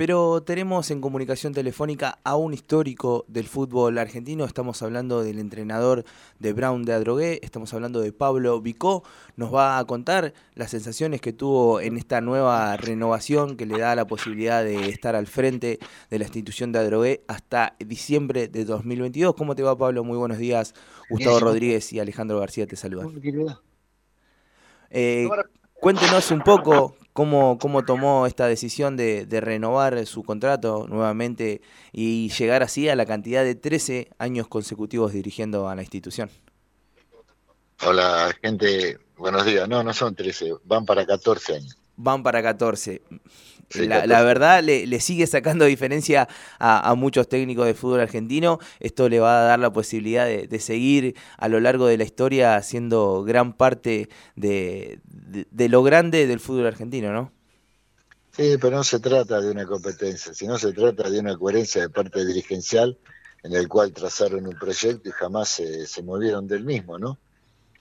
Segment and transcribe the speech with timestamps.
[0.00, 4.46] Pero tenemos en comunicación telefónica a un histórico del fútbol argentino.
[4.46, 6.04] Estamos hablando del entrenador
[6.38, 9.04] de Brown de Adrogué, estamos hablando de Pablo Vicó.
[9.36, 13.94] Nos va a contar las sensaciones que tuvo en esta nueva renovación que le da
[13.94, 15.78] la posibilidad de estar al frente
[16.08, 19.34] de la institución de Adrogué hasta diciembre de 2022.
[19.34, 20.02] ¿Cómo te va, Pablo?
[20.02, 20.72] Muy buenos días.
[21.10, 23.20] Gustavo Rodríguez y Alejandro García te saludan.
[24.88, 25.28] Eh,
[25.78, 31.60] cuéntenos un poco cómo, cómo tomó esta decisión de, renovar su contrato nuevamente
[31.92, 36.30] y llegar así a la cantidad de 13 años consecutivos dirigiendo a la institución.
[37.82, 39.68] Hola, gente, buenos días.
[39.68, 41.76] No, no son 13, van para 14 años.
[41.96, 43.02] Van para 14
[43.74, 48.58] la, verdad le, sigue sacando diferencia a, muchos técnicos de fútbol argentino.
[48.80, 52.60] Esto le va a dar la posibilidad de, seguir a lo largo de la historia
[52.62, 55.00] siendo gran parte de,
[55.56, 57.32] lo grande del fútbol argentino, ¿no?
[58.32, 61.88] Sí, pero no se trata de una competencia, sino se trata de una coherencia de
[61.90, 62.96] parte dirigencial
[63.42, 67.18] en el cual trazaron un proyecto y jamás se, movieron del mismo, ¿no?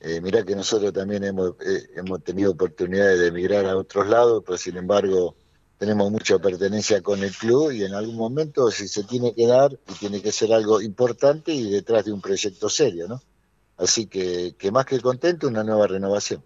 [0.00, 4.42] Eh, mirá que nosotros también hemos, eh, hemos tenido oportunidades de emigrar a otros lados,
[4.46, 5.34] pero sin embargo
[5.78, 9.72] tenemos mucha pertenencia con el club y en algún momento si se tiene que dar
[9.72, 13.22] y tiene que ser algo importante y detrás de un proyecto serio, ¿no?
[13.76, 16.42] Así que, que más que contento, una nueva renovación.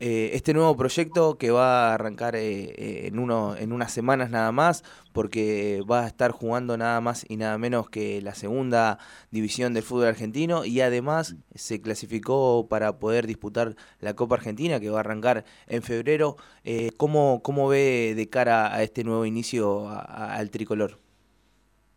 [0.00, 4.30] Eh, este nuevo proyecto que va a arrancar eh, eh, en, uno, en unas semanas
[4.30, 8.98] nada más, porque va a estar jugando nada más y nada menos que la segunda
[9.32, 14.90] división del fútbol argentino y además se clasificó para poder disputar la Copa Argentina que
[14.90, 16.36] va a arrancar en febrero.
[16.96, 20.98] ¿cómo, ¿Cómo ve de cara a este nuevo inicio al tricolor?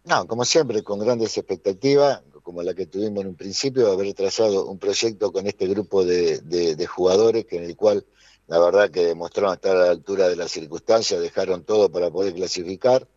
[0.06, 4.66] No, como siempre, con grandes expectativas, como la que tuvimos en un principio, haber trazado
[4.68, 8.06] un proyecto con este grupo de, jugadores que en el cual
[8.48, 12.34] la verdad que demostraron estar a la altura de las circunstancias, dejaron todo para poder
[12.34, 13.08] clasificar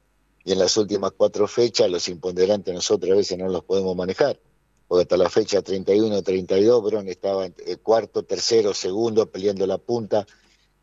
[0.45, 4.39] y en las últimas cuatro fechas los imponderantes nosotros a veces no los podemos manejar,
[4.87, 10.27] porque hasta la fecha 31, 32, Bron estaba en cuarto, tercero, segundo, peleando la punta,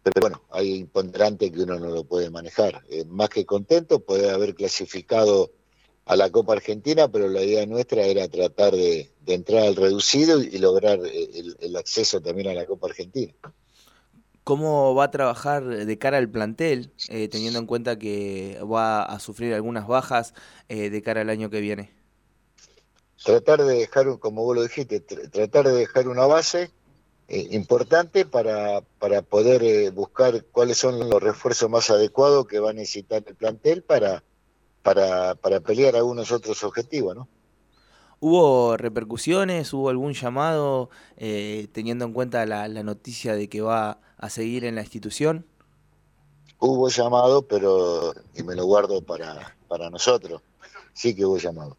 [0.03, 2.83] pero bueno, hay imponderantes que uno no lo puede manejar.
[2.89, 5.51] Eh, más que contento, poder haber clasificado
[6.05, 10.57] a la Copa Argentina, pero la idea nuestra era tratar de, entrar al reducido y,
[10.57, 13.33] lograr eh, el, acceso también a la Copa Argentina.
[14.43, 19.19] ¿Cómo va a trabajar de cara al plantel, eh, teniendo en cuenta que va a
[19.19, 20.33] sufrir algunas bajas
[20.67, 21.91] eh, de cara al año que viene?
[23.23, 26.71] Tratar de dejar, como vos lo dijiste, tratar de dejar una base
[27.29, 33.23] importante para, para poder buscar cuáles son los refuerzos más adecuados que va a necesitar
[33.25, 34.21] el plantel para
[34.81, 37.27] para, para pelear algunos otros objetivos, ¿no?
[38.23, 39.73] ¿Hubo repercusiones?
[39.73, 44.75] ¿Hubo algún llamado eh, teniendo en cuenta la, noticia de que va a seguir en
[44.75, 45.47] la institución?
[46.59, 50.43] Hubo llamado, pero y me lo guardo para, para nosotros.
[50.93, 51.77] Sí que hubo llamado.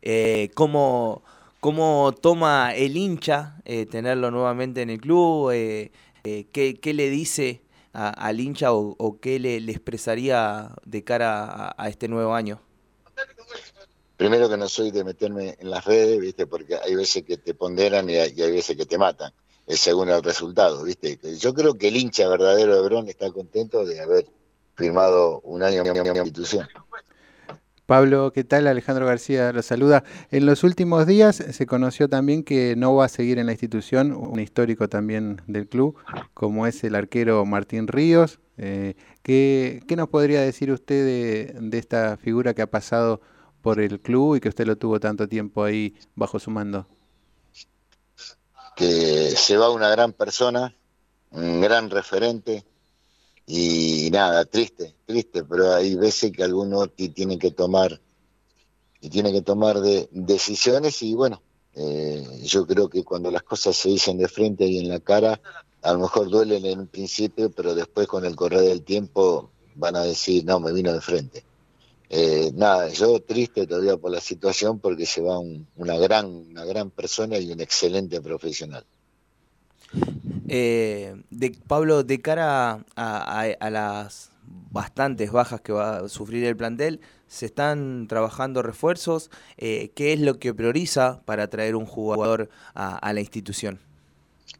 [0.00, 1.22] Eh, ¿cómo,
[1.60, 5.50] ¿Cómo toma el hincha eh, tenerlo nuevamente en el club?
[5.50, 7.63] ¿qué, ¿Qué le dice
[7.94, 12.60] al hincha o, qué le, expresaría de cara a, este nuevo año?
[14.16, 16.46] Primero que no soy de meterme en las redes, ¿viste?
[16.46, 19.32] Porque hay veces que te ponderan y hay, veces que te matan.
[19.66, 21.18] Es según el resultado, ¿viste?
[21.38, 24.26] Yo creo que el hincha verdadero de Brón está contento de haber
[24.76, 26.68] firmado un año en mi institución.
[27.86, 28.66] Pablo, ¿qué tal?
[28.66, 30.04] Alejandro García lo saluda.
[30.30, 34.12] En los últimos días se conoció también que no va a seguir en la institución
[34.12, 35.96] un histórico también del club,
[36.32, 38.40] como es el arquero Martín Ríos.
[38.56, 43.20] Eh, ¿qué, nos podría decir usted de, esta figura que ha pasado
[43.60, 46.86] por el club y que usted lo tuvo tanto tiempo ahí bajo su mando?
[48.76, 50.74] Que se va una gran persona,
[51.30, 52.64] un gran referente,
[53.46, 58.00] y nada, triste, triste, pero hay veces que alguno tiene que tomar
[59.00, 61.42] y tiene que tomar de, decisiones y bueno,
[61.74, 65.40] eh, yo creo que cuando las cosas se dicen de frente y en la cara,
[65.82, 69.96] a lo mejor duelen en un principio, pero después con el correr del tiempo van
[69.96, 71.44] a decir, no, me vino de frente.
[72.08, 76.90] Eh, nada, yo triste todavía por la situación porque se va una, gran, una gran
[76.90, 78.86] persona y un excelente profesional.
[80.48, 87.00] Eh, de, Pablo, de cara a, las bastantes bajas que va a sufrir el plantel,
[87.26, 89.30] se están trabajando refuerzos.
[89.56, 93.80] Eh, ¿Qué es lo que prioriza para traer un jugador a, la institución?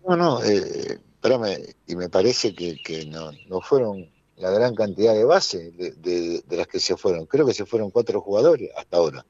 [0.07, 5.77] No, no, eh, espérame, y me parece que, no, fueron la gran cantidad de bases
[5.77, 7.27] de, las que se fueron.
[7.27, 9.27] Creo que se fueron cuatro jugadores hasta ahora.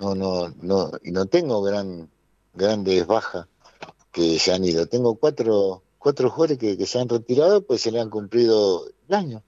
[0.00, 2.10] No, no, no, y no tengo gran,
[2.52, 3.46] grandes bajas
[4.14, 4.86] que se han ido.
[4.86, 9.42] Tengo cuatro, cuatro jugadores que, se han retirado, pues se le han cumplido el año.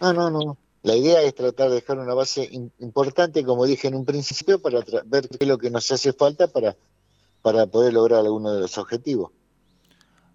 [0.00, 0.58] No, no, no.
[0.82, 2.48] La idea es tratar de dejar una base
[2.78, 6.46] importante, como dije en un principio, para ver qué es lo que nos hace falta
[6.46, 6.76] para,
[7.42, 9.32] para poder lograr alguno de los objetivos.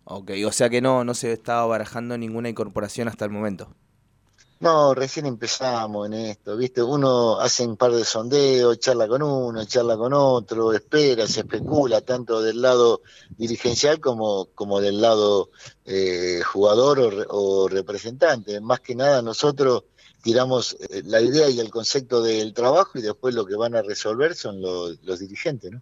[0.06, 3.70] Ok, o sea que no, no se estaba barajando ninguna incorporación hasta el momento.
[4.60, 6.82] No, recién empezamos en esto, ¿viste?
[6.82, 12.00] Uno hace un par de sondeos, charla con uno, charla con otro, espera, se especula,
[12.02, 13.02] tanto del lado
[13.38, 15.50] dirigencial como, como del lado
[15.84, 18.62] eh, jugador o, representante.
[18.62, 19.84] Más que nada nosotros
[20.24, 23.82] tiramos eh, la idea y el concepto del trabajo y después lo que van a
[23.82, 25.82] resolver son los dirigentes, ¿no?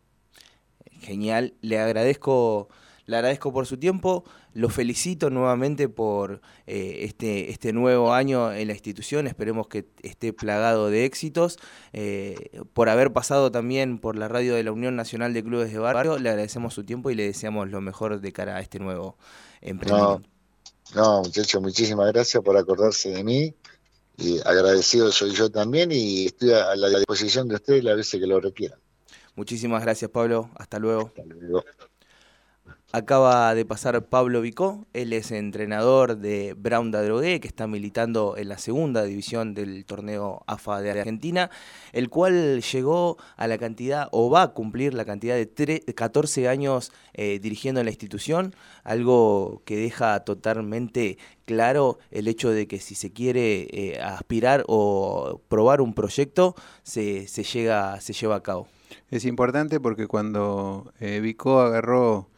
[1.00, 2.70] Genial, le agradezco
[3.06, 4.24] le agradezco por su tiempo,
[4.54, 10.32] lo felicito nuevamente por eh, este, este nuevo año en la institución, esperemos que esté
[10.34, 11.58] plagado de éxitos,
[11.92, 15.80] eh, por haber pasado también por la radio de la Unión Nacional de Clubes de
[15.80, 19.18] Barrio, le agradecemos su tiempo y le deseamos lo mejor de cara a este nuevo
[19.62, 20.28] emprendimiento.
[20.96, 23.54] No, no muchachos, muchísimas gracias por acordarse de mí.
[24.16, 28.28] Y agradecido soy yo también y estoy a la disposición de ustedes las veces que
[28.28, 28.80] lo requieran.
[29.36, 30.52] Muchísimas gracias, Pablo.
[30.56, 31.08] Hasta luego.
[31.08, 31.64] Hasta luego.
[32.96, 38.38] Acaba de pasar Pablo Vicó, él es entrenador de Brown de Adrogué, que está militando
[38.38, 41.50] en la segunda división del torneo AFA de Argentina,
[41.92, 46.92] el cual llegó a la cantidad, o va a cumplir la cantidad de 14 años
[47.16, 52.94] eh, dirigiendo en la institución, algo que deja totalmente claro el hecho de que si
[52.94, 58.68] se quiere eh, aspirar o probar un proyecto, se, llega, se lleva a cabo.
[59.10, 62.30] Es importante porque cuando eh, Vicó agarró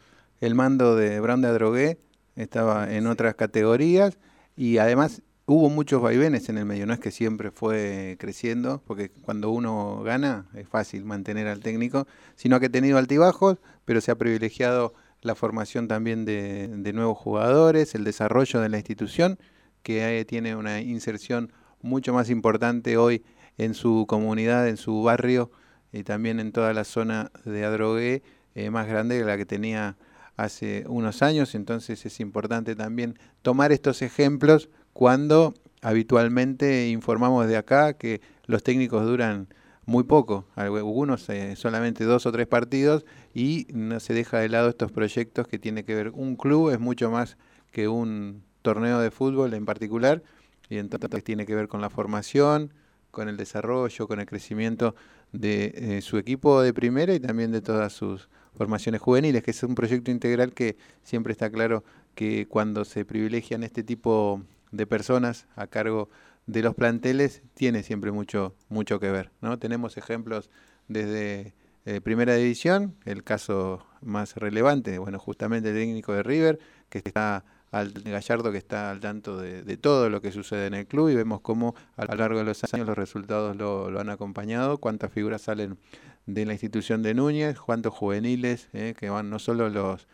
[0.45, 1.97] el mando de Branda Drogué
[2.35, 4.19] estaba en otras categorías
[4.55, 9.09] y además hubo muchos vaivenes en el medio, no es que siempre fue creciendo, porque
[9.09, 14.11] cuando uno gana es fácil mantener al técnico, sino que ha tenido altibajos, pero se
[14.11, 19.39] ha privilegiado la formación también de, nuevos jugadores, el desarrollo de la institución,
[19.81, 21.51] que tiene una inserción
[21.81, 23.23] mucho más importante hoy
[23.57, 25.49] en su comunidad, en su barrio
[25.91, 28.21] y también en toda la zona de Adrogué,
[28.53, 29.97] eh, más grande que la que tenía
[30.37, 37.93] hace unos años, entonces es importante también tomar estos ejemplos cuando habitualmente informamos de acá
[37.93, 39.47] que los técnicos duran
[39.85, 44.69] muy poco, algunos eh, solamente dos o tres partidos y no se deja de lado
[44.69, 47.37] estos proyectos que tiene que ver, un club es mucho más
[47.71, 50.23] que un torneo de fútbol en particular
[50.69, 52.73] y entonces tiene que ver con la formación,
[53.11, 54.95] con el desarrollo, con el crecimiento
[55.31, 59.63] de eh, su equipo de primera y también de todas sus formaciones juveniles, que es
[59.63, 61.83] un proyecto integral que siempre está claro
[62.15, 64.41] que cuando se privilegian este tipo
[64.71, 66.09] de personas a cargo
[66.47, 69.57] de los planteles tiene siempre mucho mucho que ver, ¿no?
[69.59, 70.49] Tenemos ejemplos
[70.87, 71.53] desde
[71.85, 76.59] eh, Primera División, el caso más relevante, bueno, justamente el técnico de River,
[76.89, 80.87] que está al Gallardo que está al tanto de, todo lo que sucede en el
[80.87, 84.09] club y vemos cómo a lo largo de los años los resultados lo, lo han
[84.09, 85.77] acompañado, cuántas figuras salen
[86.25, 90.07] de la institución de Núñez, cuántos juveniles, eh, que van no solo los,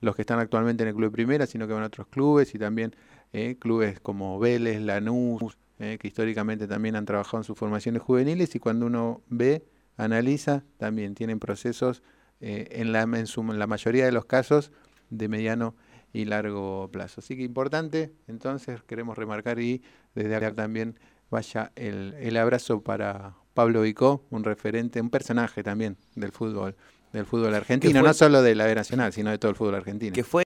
[0.00, 2.54] los que están actualmente en el club de primera, sino que van a otros clubes
[2.54, 2.94] y también
[3.32, 8.54] eh, clubes como Vélez, Lanús, eh, que históricamente también han trabajado en sus formaciones juveniles
[8.54, 9.64] y cuando uno ve,
[9.96, 12.02] analiza, también tienen procesos
[12.42, 14.72] en, la, en, su, la mayoría de los casos
[15.10, 15.76] de mediano
[16.14, 17.20] y largo plazo.
[17.20, 19.82] Así que importante, entonces queremos remarcar y
[20.14, 20.98] desde acá también
[21.30, 26.76] vaya el, el abrazo para, Pablo Vicó, un referente, un personaje también del fútbol,
[27.12, 30.14] del fútbol argentino, no solo de la B Nacional, sino de todo el fútbol argentino.
[30.14, 30.38] Que fue